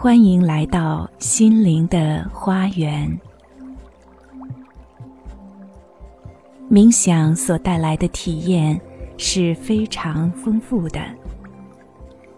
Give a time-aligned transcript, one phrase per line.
[0.00, 3.20] 欢迎来到心灵的花园。
[6.70, 8.80] 冥想所带来的体验
[9.18, 11.00] 是非常丰富的。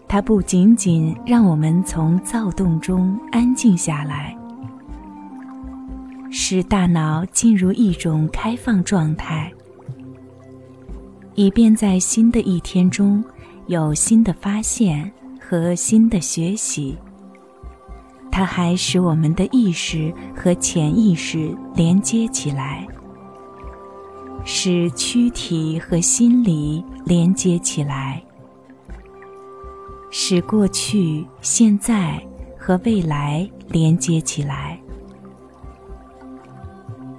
[0.07, 4.35] 它不仅仅让我们从躁动中安静下来，
[6.29, 9.49] 使大脑进入一种开放状态，
[11.35, 13.23] 以便在新的一天中
[13.67, 16.97] 有新的发现和新的学习。
[18.29, 22.85] 它还使我们的意识和潜意识连接起来，
[24.43, 28.21] 使躯体和心理连接起来，
[30.09, 32.21] 使过去、现在
[32.57, 34.79] 和未来连接起来，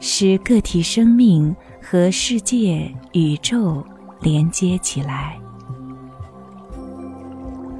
[0.00, 3.84] 使个体生命和世界、宇宙
[4.20, 5.38] 连接起来。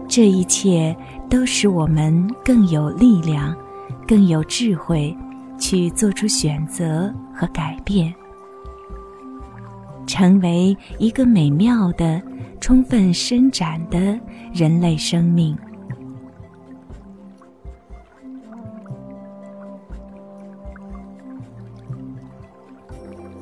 [0.09, 0.97] 这一切。
[1.31, 3.56] 都使我们更有力量、
[4.06, 5.17] 更有智慧，
[5.59, 8.15] 去做出选择和改变，
[10.06, 12.20] 成为一个美妙的、
[12.61, 14.19] 充分伸展的
[14.53, 15.56] 人类生命。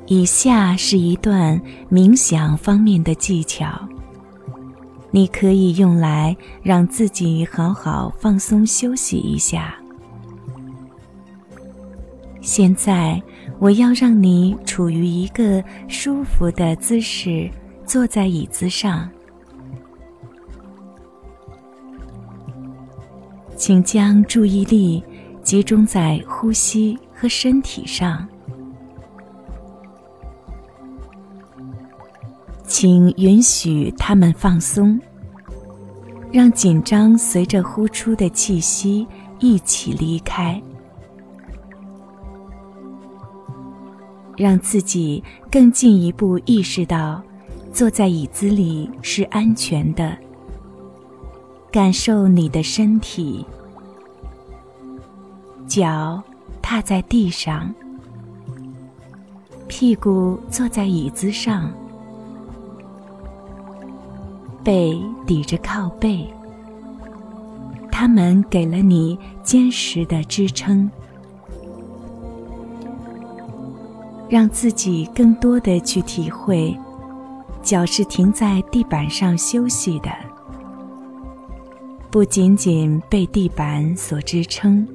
[0.07, 3.89] 以下是一段冥想方面的技巧。
[5.13, 9.75] 你可以用来让自己好好放松休息一下。
[12.41, 13.21] 现在，
[13.61, 17.49] 我要让你处于一个舒服的姿势，
[17.85, 19.09] 坐在椅子上。
[23.55, 25.05] 请将注意力
[25.43, 28.27] 集中在呼吸和身体上。
[32.67, 34.99] 请允许他们放松，
[36.33, 39.07] 让紧张随着呼出的气息
[39.39, 40.61] 一起离开，
[44.41, 47.23] 让自己更进一步意识到
[47.75, 50.17] 坐在椅子里是安全的，
[51.71, 53.45] 感受你的身体，
[55.69, 56.23] 脚
[56.63, 57.71] 踏在地上，
[59.69, 61.71] 屁股坐在椅子上。
[64.65, 66.27] 背抵着靠背，
[67.93, 70.91] 他们给了你坚实的支撑，
[74.31, 76.75] 让自己更多的去体会，
[77.63, 80.09] 脚是停在地板上休息的，
[82.13, 84.87] 不仅仅被地板所支撑，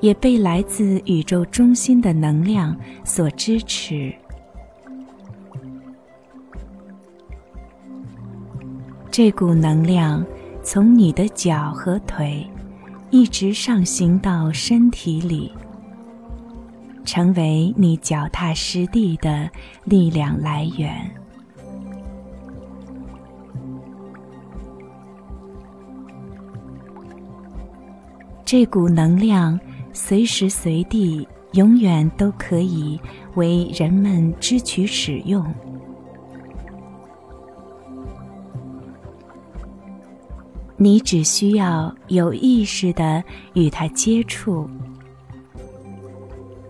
[0.00, 4.14] 也被来自宇宙中心的能量所支持。
[9.10, 10.22] 这股能量
[10.62, 12.46] 从你的脚和腿
[13.08, 15.50] 一直上行到身体里，
[17.06, 19.48] 成为你脚踏实地的
[19.84, 21.10] 力量来源。
[28.44, 29.58] 这股能量
[29.92, 33.00] 随时随地、永远都可以
[33.34, 35.44] 为人们支取使用。
[40.78, 43.24] 你只需要有意识的
[43.54, 44.68] 与它接触，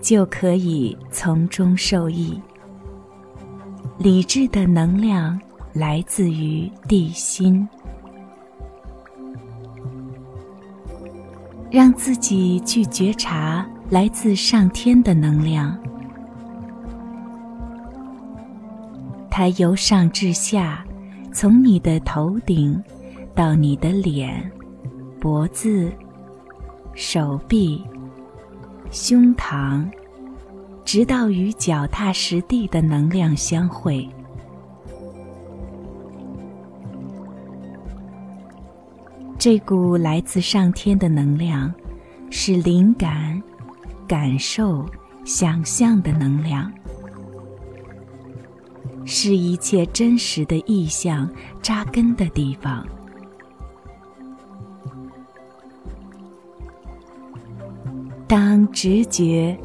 [0.07, 2.41] 就可以从中受益。
[3.99, 5.37] 理智的能量
[5.73, 7.69] 来自于地心，
[11.73, 15.77] 让自己去觉察来自上天的能量，
[19.29, 20.87] 它由上至下，
[21.33, 22.81] 从你的头顶。
[23.35, 24.51] 到你的脸、
[25.21, 25.93] 脖子、
[26.95, 27.85] 手臂、
[28.91, 29.87] 胸膛，
[30.87, 34.09] 直到与脚踏实地的能量相会。
[39.37, 41.75] 这股来自上天的能量，
[42.31, 43.43] 是灵感、
[44.07, 44.87] 感受、
[45.25, 46.73] 想象的能量，
[49.05, 51.29] 是一切真实的意象
[51.61, 52.87] 扎根的地方。
[58.29, 59.57] 当直觉、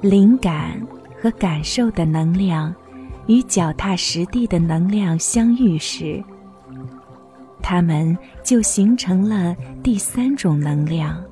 [0.00, 0.80] 灵感
[1.20, 2.74] 和感受的能量
[3.26, 6.22] 与脚踏实地的能量相遇时，
[7.60, 11.22] 它们就形成了第三种能量。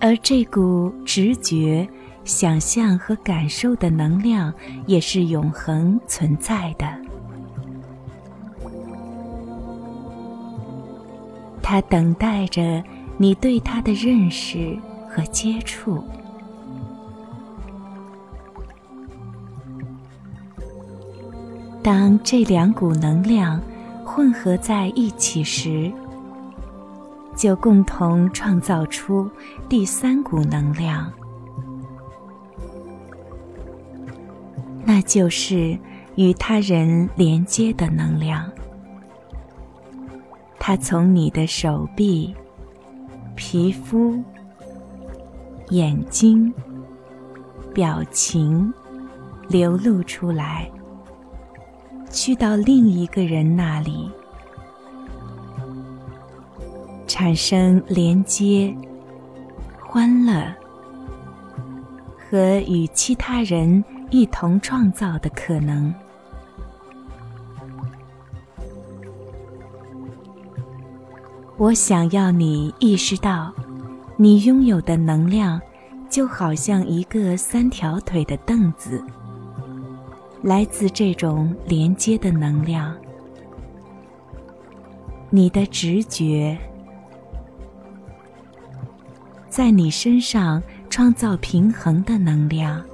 [0.00, 1.86] 而这股直觉、
[2.24, 4.54] 想象和感受的能量，
[4.86, 6.86] 也是永恒存在的。
[11.60, 12.82] 它等待着
[13.16, 14.78] 你对它的认识
[15.18, 16.04] 和接触。
[21.82, 23.60] 当这两股能量
[24.04, 25.90] 混合在一起时，
[27.34, 29.28] 就共同创造出
[29.68, 31.12] 第三股能量，
[34.84, 35.76] 那就是
[36.14, 38.48] 与他人连接的能量。
[40.60, 42.34] 它从你的手臂、
[43.34, 44.22] 皮肤、
[45.70, 46.52] 眼睛、
[47.74, 48.72] 表情
[49.48, 50.70] 流露出来，
[52.10, 54.10] 去到另一个人那里。
[57.06, 58.74] 产生连接、
[59.80, 60.54] 欢乐
[62.18, 65.92] 和与其他人一同创造的可能。
[71.56, 73.52] 我想要你意识到，
[74.20, 75.60] 你拥有的能量
[76.10, 79.00] 就好像一个三条腿的凳子，
[80.42, 82.92] 来自这种连接的能量，
[85.30, 86.58] 你的直觉。
[89.48, 90.60] 在你身上
[90.90, 92.84] 创造平衡的能量，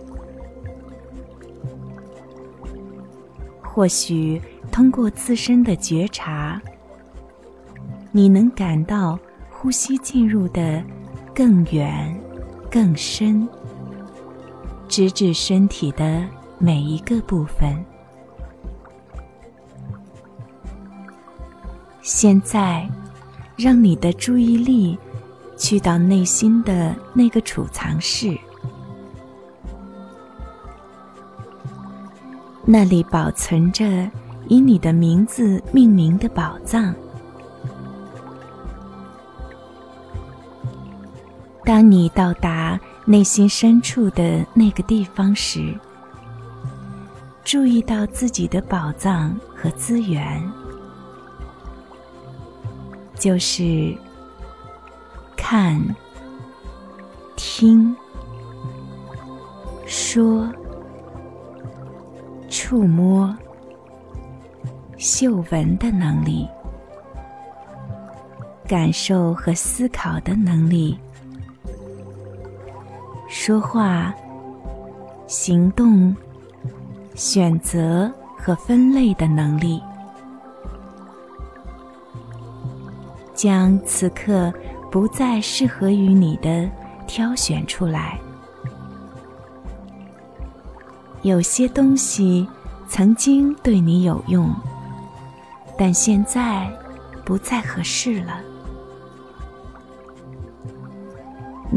[3.63, 4.39] 或许
[4.71, 6.61] 通过自身的觉察，
[8.13, 9.19] 你能感到
[9.51, 10.85] 呼吸进入的
[11.35, 12.19] 更远、
[12.71, 13.49] 更深，
[14.89, 16.25] 直至身体的
[16.59, 17.85] 每一个部分。
[22.03, 22.89] 现在，
[23.57, 24.99] 让你的注意力。
[25.57, 28.37] 去到内心的那个储藏室，
[32.65, 33.87] 那里保存着
[34.49, 36.93] 以你的名字命名的宝藏。
[41.75, 45.75] 当你到达内心深处的那个地方时，
[47.43, 50.41] 注意到自己的宝藏和资源，
[53.19, 53.93] 就是。
[55.37, 55.85] 看、
[57.35, 57.95] 听、
[59.85, 60.49] 说、
[62.49, 63.37] 触摸、
[64.97, 66.49] 嗅闻的能力，
[68.67, 70.99] 感受和思考的能力，
[73.47, 74.11] 说话、
[75.27, 76.17] 行动、
[77.15, 79.83] 选择和分类的能力，
[83.35, 84.51] 将此刻。
[84.91, 86.71] 不再适合于你的
[87.07, 88.19] 挑选出来。
[91.21, 92.49] 有些东西
[92.89, 94.49] 曾经对你有用，
[95.77, 96.67] 但现在
[97.27, 98.41] 不再合适了。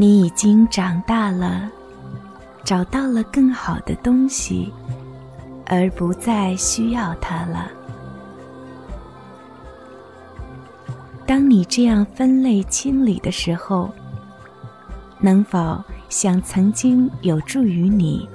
[0.00, 1.68] 你已经长大了，
[2.62, 4.72] 找到了更好的东西，
[5.66, 7.68] 而不再需要它了。
[11.26, 13.90] 当你这样分类清理的时候，
[15.18, 18.28] 能否向曾经有助于你，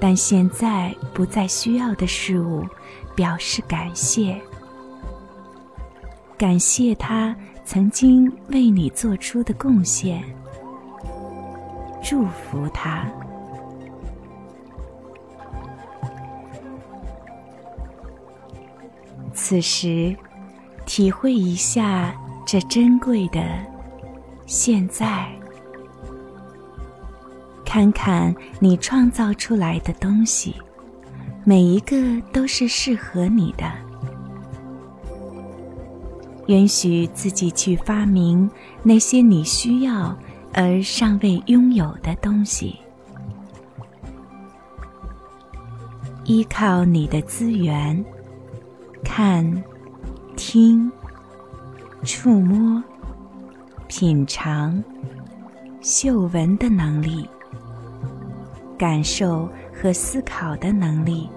[0.00, 2.64] 但现在不再需要的事物
[3.14, 4.40] 表示感谢？
[6.38, 7.36] 感谢他
[7.66, 10.24] 曾经为你做出的贡献，
[12.02, 13.06] 祝福他。
[19.32, 20.16] 此时，
[20.84, 22.14] 体会一下。
[22.44, 23.40] 这珍贵的
[24.46, 25.26] 现在，
[27.64, 30.56] 看看你创造出来的东西，
[31.44, 33.64] 每一个都是适合你的。
[36.48, 38.50] 允许自己去发明
[38.82, 40.14] 那些你需要
[40.52, 42.78] 而尚未拥有的东西，
[46.24, 48.04] 依靠你的资源，
[49.04, 49.64] 看，
[50.36, 50.90] 听。
[52.04, 52.82] 触摸、
[53.86, 54.82] 品尝、
[55.80, 57.28] 嗅闻的能力，
[58.76, 61.30] 感受和思考的能力，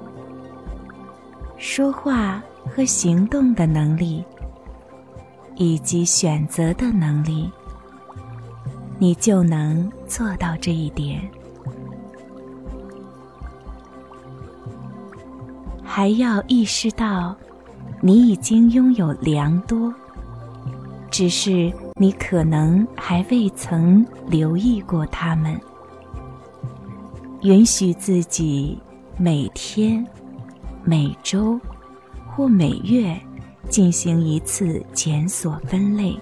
[1.59, 4.25] 说话和行动的能力，
[5.55, 7.51] 以及选择的能力，
[8.97, 11.21] 你就能做到这一点。
[15.83, 17.35] 还要意识到，
[18.01, 19.93] 你已经拥有良多，
[21.09, 25.59] 只是你可能还未曾留意过它们。
[27.41, 28.77] 允许自己
[29.17, 30.05] 每天、
[30.83, 31.59] 每周
[32.27, 33.15] 或每月
[33.69, 36.19] 进行一次检索分类。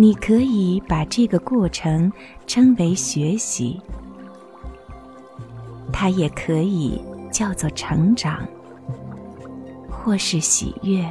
[0.00, 2.10] 你可以把这个过程
[2.46, 3.78] 称为学习，
[5.92, 6.98] 它也可以
[7.30, 8.40] 叫做成长，
[9.90, 11.06] 或是喜悦，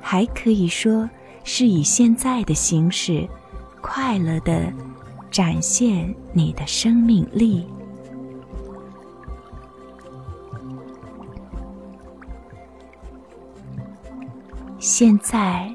[0.00, 1.06] 还可以说
[1.44, 3.28] 是以现在的形式
[3.82, 4.72] 快乐的
[5.30, 7.66] 展现你的生命力。
[14.78, 15.70] 现在。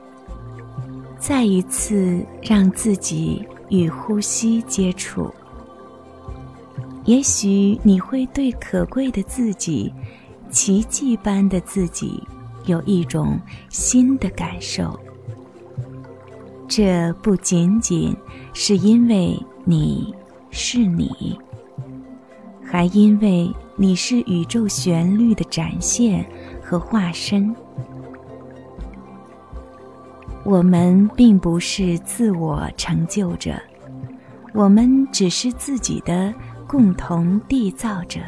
[1.30, 5.32] 再一次让自己与呼吸接触，
[7.06, 9.94] 也许你会对可贵的自己、
[10.50, 12.24] 奇迹般的自己
[12.66, 15.00] 有一种新的感受。
[16.68, 18.12] 这不仅仅
[18.52, 20.12] 是因为你
[20.50, 21.40] 是你，
[22.66, 26.28] 还因为你是宇宙旋律的展现
[26.60, 27.56] 和化身。
[30.50, 33.54] 我们并不是自我成就者，
[34.52, 36.34] 我们只是自己的
[36.66, 38.20] 共同缔造者。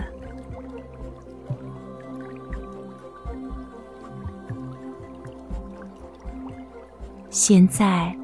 [7.31, 8.15] 现在，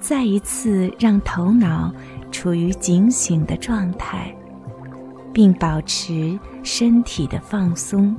[0.00, 1.94] 再一次让头脑
[2.32, 4.34] 处于警醒的状态，
[5.32, 8.16] 并保持身体的放松。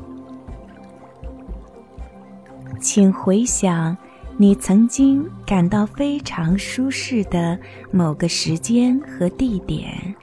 [2.80, 3.98] 请回想。
[4.42, 7.60] 你曾经感到非常舒适的
[7.92, 10.16] 某个时间和地点，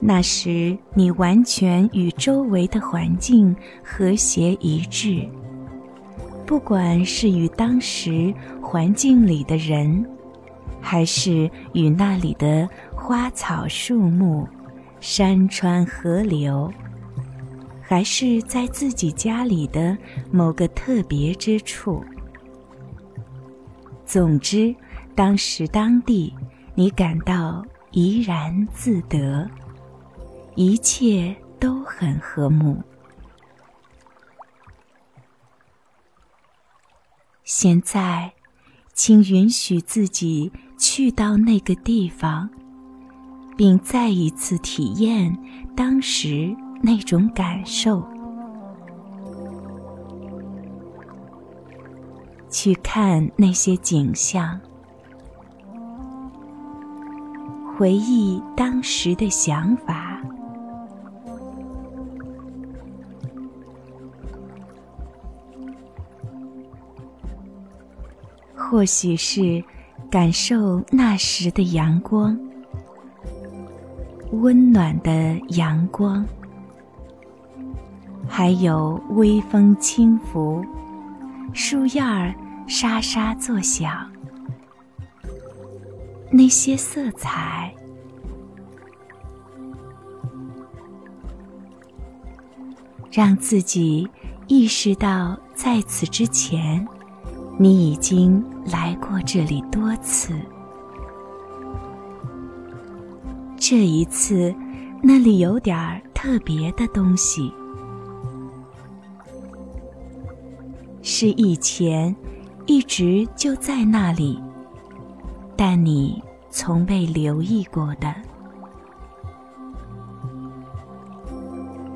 [0.00, 5.28] 那时你完全与周围的环境和谐一致，
[6.46, 10.02] 不管是与当时环境里的人，
[10.80, 14.48] 还是与那里的花草树木、
[14.98, 16.72] 山川河流。
[17.88, 19.96] 还是在自己家里的
[20.30, 22.04] 某个特别之处。
[24.04, 24.76] 总之，
[25.14, 26.34] 当时当地，
[26.74, 29.50] 你感到怡然自得，
[30.54, 32.76] 一切都很和睦。
[37.42, 38.30] 现在，
[38.92, 42.50] 请允许自己去到那个地方，
[43.56, 45.34] 并再一次体验
[45.74, 46.54] 当时。
[46.80, 48.02] 那种感受，
[52.48, 54.58] 去看那些景象，
[57.76, 60.22] 回忆当时的想法，
[68.56, 69.62] 或许是
[70.10, 72.38] 感受那时的阳光，
[74.32, 76.24] 温暖的阳光。
[78.38, 80.64] 还有微风轻拂，
[81.52, 82.32] 树叶儿
[82.68, 84.08] 沙沙作响，
[86.30, 87.74] 那些色彩，
[93.10, 94.08] 让自己
[94.46, 96.86] 意识到，在此之前，
[97.58, 100.32] 你已经来过这里多次。
[103.56, 104.54] 这一次，
[105.02, 107.52] 那里有点特别的东西。
[111.20, 112.14] 是以前
[112.66, 114.40] 一直就在那里，
[115.56, 118.14] 但你从未留意过的。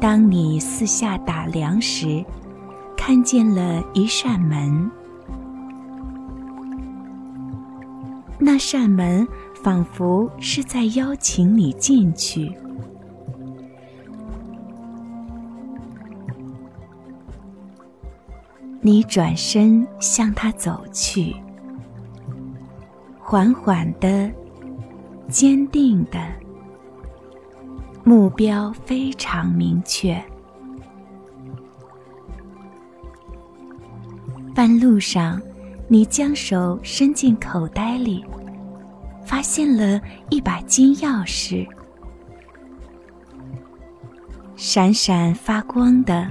[0.00, 2.24] 当你四下打量时，
[2.96, 4.90] 看见了一扇门，
[8.40, 9.24] 那扇门
[9.62, 12.52] 仿佛是在邀请你进去。
[18.84, 21.32] 你转身向他走去，
[23.20, 24.28] 缓缓的，
[25.28, 26.18] 坚定的，
[28.02, 30.20] 目标非常明确。
[34.52, 35.40] 半路上，
[35.86, 38.24] 你将手伸进口袋里，
[39.24, 41.64] 发现了一把金钥匙，
[44.56, 46.28] 闪闪发光的，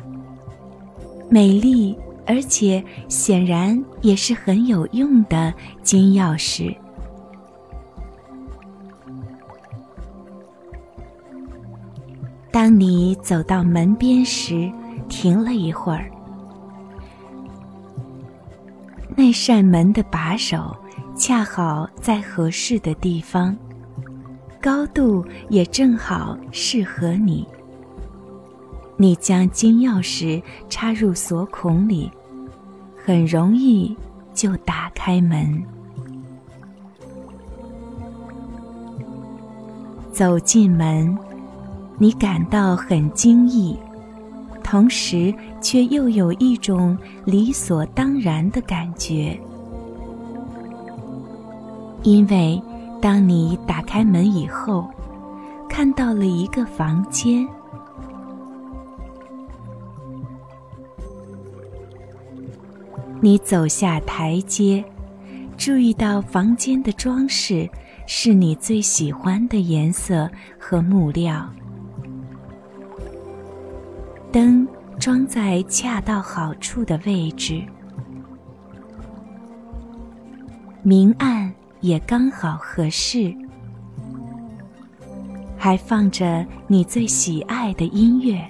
[1.29, 1.97] 美丽。
[2.31, 6.73] 而且显然也是很有用的金钥匙。
[12.49, 14.71] 当你走到门边时，
[15.09, 16.09] 停了一会儿。
[19.13, 20.73] 那扇门的把手
[21.17, 23.53] 恰好在合适的地方，
[24.61, 27.45] 高度也正好适合你。
[28.95, 32.11] 你将金钥匙插入锁孔里，
[33.03, 33.95] 很容易
[34.33, 35.61] 就打开门。
[40.11, 41.17] 走进门，
[41.97, 43.75] 你感到很惊异。
[44.63, 49.37] 同时，却又有一种理所当然的感觉，
[52.03, 52.61] 因为
[53.01, 54.85] 当你打开门以后，
[55.67, 57.47] 看到了一个房间。
[63.23, 64.83] 你走下台阶，
[65.55, 67.69] 注意到房间的装饰
[68.07, 70.27] 是你最喜欢的颜色
[70.59, 71.47] 和木料。
[74.31, 74.67] 灯
[74.99, 77.61] 装在恰到好处的位置，
[80.81, 83.31] 明暗也刚好合适，
[85.55, 88.43] 还放着你最喜爱的音乐。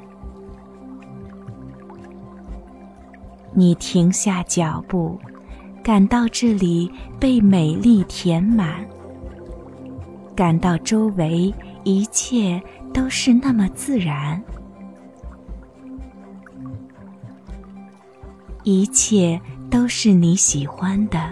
[3.62, 5.20] 你停下脚步，
[5.84, 8.84] 感到这里被美丽填满，
[10.36, 11.54] 感到周围
[11.84, 12.60] 一切
[12.92, 14.44] 都是那么自然。
[18.64, 19.40] 一切
[19.70, 21.32] 都是你喜欢的，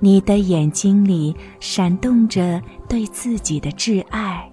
[0.00, 4.50] 你的眼睛里闪动着对自己的挚爱，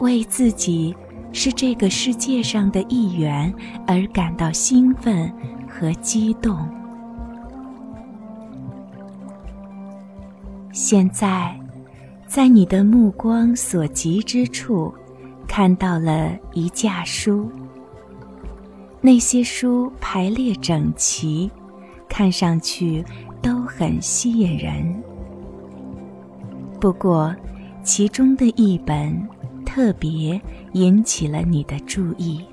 [0.00, 0.94] 为自己
[1.36, 3.52] 是这个世界上的一员
[3.86, 5.30] 而感到兴奋
[5.68, 6.66] 和激动。
[10.72, 11.54] 现在，
[12.26, 14.92] 在你的目光所及之处。
[15.48, 17.48] 看到了一架书，
[19.00, 21.48] 那些书排列整齐，
[22.08, 23.02] 看上去
[23.40, 25.02] 都很吸引人。
[26.80, 27.34] 不过，
[27.84, 29.16] 其中的一本
[29.64, 30.38] 特别
[30.76, 32.44] 引起了你的注意。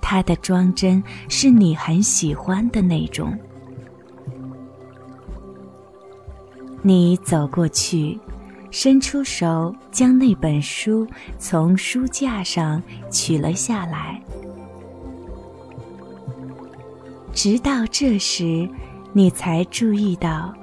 [0.00, 3.36] 它的装帧是你很喜欢的那种。
[6.82, 8.18] 你走过去。
[8.72, 11.04] 伸出手，将那本书
[11.40, 14.22] 从书架上取了下来。
[17.32, 18.70] 直到这时，
[19.12, 20.54] 你才注意到，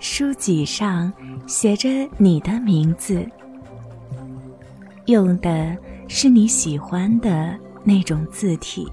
[0.00, 1.12] 书脊上
[1.46, 3.24] 写着你的名字，
[5.06, 5.76] 用的
[6.08, 8.90] 是你喜欢的那种字体，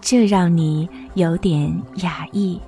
[0.00, 2.60] 这让你有点讶异。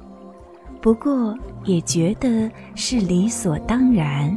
[0.80, 4.36] 不过也觉得是理所当然。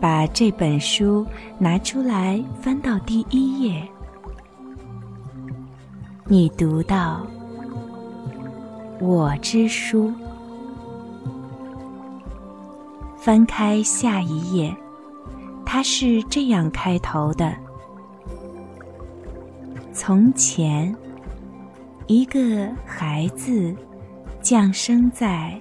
[0.00, 1.26] 把这本书
[1.58, 3.88] 拿出来，翻到第一页，
[6.26, 7.24] 你读到
[9.00, 10.12] “我之书”。
[13.28, 14.74] 翻开下一页，
[15.66, 17.54] 它是这样开头的
[19.92, 20.96] ：“从前。”
[22.08, 23.76] 一个孩子
[24.40, 25.60] 降生在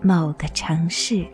[0.00, 1.26] 某个城市，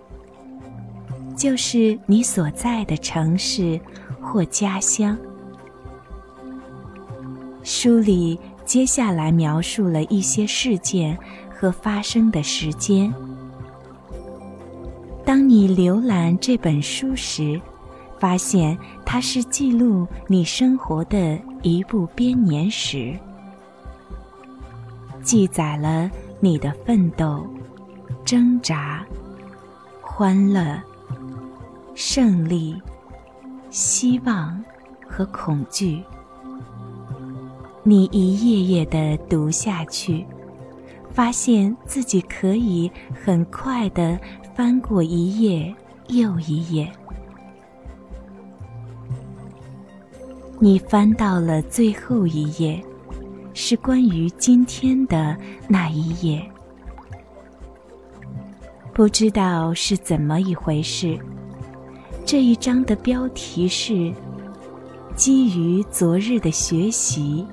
[1.37, 3.79] 就是你所在的城市
[4.18, 5.14] 或家乡。
[7.62, 11.18] 书里接下来描述了一些事件
[11.55, 13.12] 和发生的时间。
[15.25, 17.61] 当你浏览这本书时，
[18.19, 23.17] 发现它是记录你生活的一部编年史。
[25.23, 27.47] 记载了你的奋斗、
[28.25, 29.07] 挣扎、
[30.01, 30.81] 欢乐、
[31.95, 32.81] 胜利、
[33.71, 34.63] 希望
[35.09, 36.03] 和恐惧。
[37.85, 40.27] 你一页页的读下去，
[41.11, 42.91] 发现自己可以
[43.25, 44.19] 很快的
[44.55, 45.75] 翻过一页
[46.09, 46.91] 又一页。
[50.59, 52.83] 你翻到了最后一页。
[53.55, 55.37] 是关于今天的
[55.69, 56.43] 那一页，
[58.95, 61.19] 不知道是怎么一回事。
[62.25, 64.11] 这一章的标题是
[65.15, 67.47] “基于昨日的学习，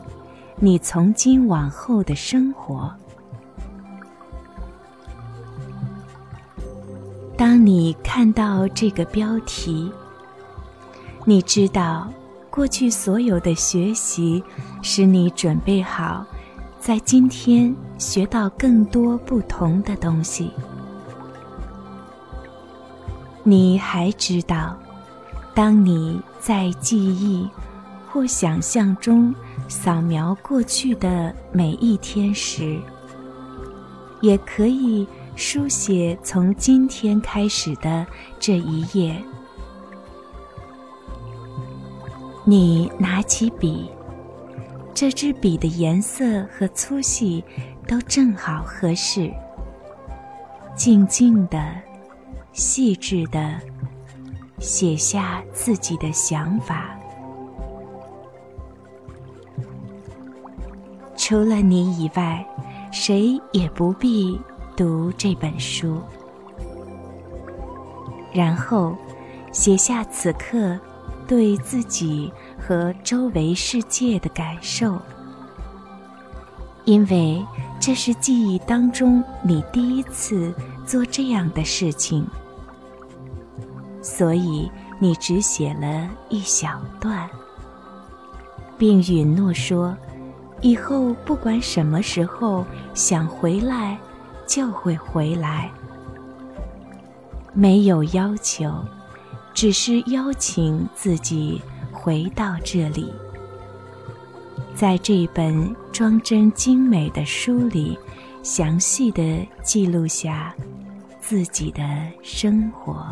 [0.55, 2.89] 你从今往后的生活”。
[7.39, 9.89] 当你看到这个标题，
[11.23, 12.05] 你知道。
[12.49, 14.43] 过去所有的学习，
[14.81, 16.25] 使你准备好，
[16.79, 20.51] 在今天学到更多不同的东西。
[23.43, 24.77] 你还知道，
[25.53, 27.47] 当你在记忆
[28.09, 29.33] 或想象中
[29.69, 32.77] 扫描过去的每一天时，
[34.19, 35.07] 也可以
[35.39, 38.05] 书写从今天开始的
[38.41, 39.15] 这一页。
[42.43, 43.89] 你拿起笔。
[44.93, 47.41] 这支笔的颜色和粗细
[47.87, 49.31] 都正好合适。
[50.75, 51.73] 静静的、
[52.51, 53.57] 细致的
[54.59, 56.99] 写下自己的想法。
[61.15, 62.45] 除了你以外，
[62.91, 64.37] 谁也不必
[64.79, 66.01] 读这本书。
[68.31, 68.95] 然后，
[69.51, 70.79] 写下此刻
[71.27, 72.31] 对自己。
[72.61, 74.99] 和周围世界的感受，
[76.85, 77.43] 因为
[77.79, 80.53] 这是记忆当中你第一次
[80.85, 82.27] 做这样的事情，
[84.03, 87.27] 所以你只写了一小段，
[88.77, 89.97] 并允诺说，
[90.61, 92.63] 以后不管什么时候
[92.93, 93.97] 想回来，
[94.49, 95.71] 就会回来，
[97.53, 98.69] 没有要求，
[99.53, 101.61] 只是邀请自己。
[101.91, 103.11] 回到这里，
[104.73, 107.99] 在这本装帧精美的书里，
[108.41, 110.55] 详细的记录下
[111.19, 111.81] 自己的
[112.23, 113.05] 生活，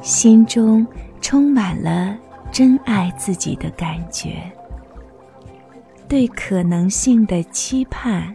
[0.00, 0.86] 心中
[1.20, 2.16] 充满了
[2.50, 4.40] 真爱自己的感觉，
[6.08, 8.34] 对可能性的期盼，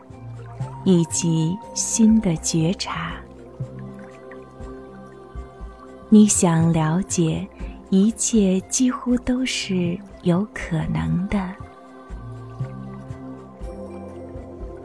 [0.84, 3.14] 以及新的觉察。
[6.10, 7.48] 你想了解，
[7.90, 11.40] 一切几乎都是有可能的。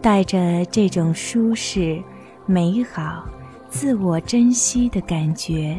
[0.00, 2.00] 带着这种舒适、
[2.46, 3.26] 美好、
[3.68, 5.76] 自我珍惜的感觉，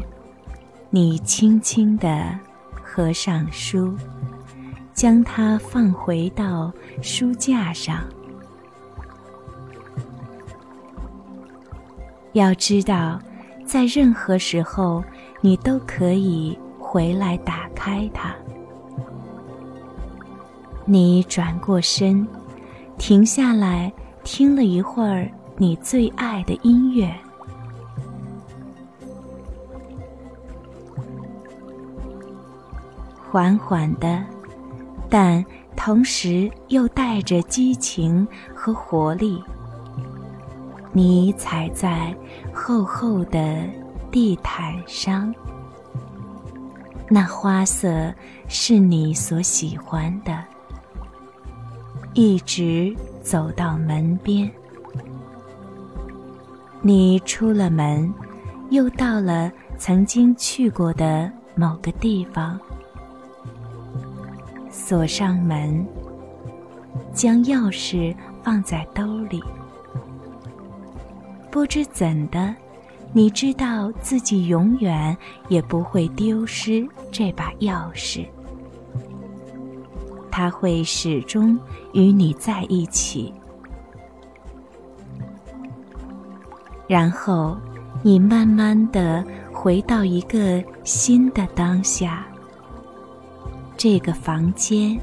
[0.90, 2.38] 你轻轻地
[2.70, 3.94] 合上书，
[4.98, 8.00] 将它放回到书架上。
[12.32, 13.20] 要知道，
[13.64, 15.04] 在任何时候。
[15.40, 18.34] 你都可以回来打开它。
[20.84, 22.26] 你转过身，
[22.98, 23.92] 停下来
[24.24, 27.08] 听了一会儿你最爱的音乐，
[33.30, 34.24] 缓缓的，
[35.08, 35.44] 但
[35.76, 39.42] 同时又带着激情和活力。
[40.92, 42.14] 你踩在
[42.52, 43.64] 厚厚的。
[44.10, 45.34] 地毯上，
[47.10, 48.10] 那花色
[48.48, 50.42] 是你所喜欢的。
[52.14, 54.50] 一直走到门边，
[56.80, 58.10] 你出了门，
[58.70, 62.58] 又到了曾经去过的某个地方，
[64.88, 65.86] 锁上门，
[67.12, 69.38] 将钥匙放在兜里，
[71.50, 72.56] 不知怎的。
[73.12, 75.14] 你知道自己永远
[75.48, 78.24] 也不会丢失这把钥匙，
[80.30, 81.58] 它会始终
[81.92, 83.30] 与你在一起。
[86.86, 87.58] 然后，
[88.02, 89.22] 你慢慢的
[89.52, 92.26] 回到一个新的当下，
[93.78, 95.00] 这个房间，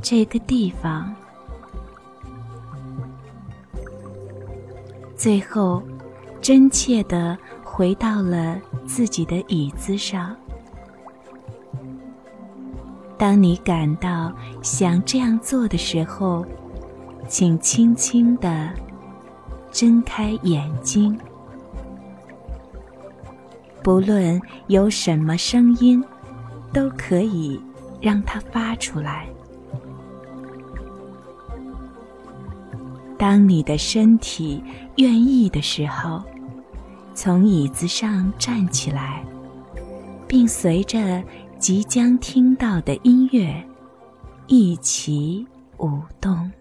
[0.00, 1.14] 这个地方。
[5.14, 5.82] 最后，
[6.40, 10.34] 真切的回到了自己的椅子上。
[13.18, 16.42] 当你感到想这样做的时候，
[17.28, 18.70] 请轻轻的
[19.70, 21.20] 睁开眼睛。
[23.82, 26.02] 不论有什么声音，
[26.76, 27.58] 都可以
[28.02, 29.26] 让它发出来。
[33.16, 34.62] 当你的身体
[34.96, 36.22] 愿意的时候，
[37.14, 39.24] 从椅子上站起来，
[40.28, 41.24] 并随着
[41.58, 43.66] 即将听到的音乐
[44.46, 45.46] 一起
[45.78, 46.52] 舞动。